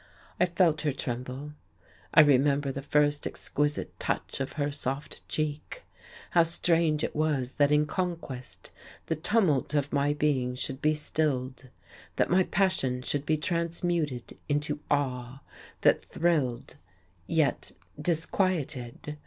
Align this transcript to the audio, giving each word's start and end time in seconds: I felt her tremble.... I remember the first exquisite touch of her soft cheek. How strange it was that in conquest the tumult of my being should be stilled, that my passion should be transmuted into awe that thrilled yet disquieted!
I 0.39 0.47
felt 0.47 0.81
her 0.81 0.93
tremble.... 0.93 1.53
I 2.11 2.21
remember 2.21 2.71
the 2.71 2.81
first 2.81 3.27
exquisite 3.27 3.99
touch 3.99 4.39
of 4.39 4.53
her 4.53 4.71
soft 4.71 5.21
cheek. 5.29 5.83
How 6.31 6.41
strange 6.41 7.03
it 7.03 7.15
was 7.15 7.53
that 7.57 7.71
in 7.71 7.85
conquest 7.85 8.71
the 9.05 9.15
tumult 9.15 9.75
of 9.75 9.93
my 9.93 10.13
being 10.13 10.55
should 10.55 10.81
be 10.81 10.95
stilled, 10.95 11.69
that 12.15 12.31
my 12.31 12.41
passion 12.45 13.03
should 13.03 13.27
be 13.27 13.37
transmuted 13.37 14.39
into 14.49 14.79
awe 14.89 15.43
that 15.81 16.05
thrilled 16.05 16.77
yet 17.27 17.71
disquieted! 18.01 19.17